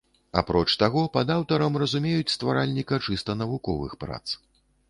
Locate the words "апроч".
0.41-0.63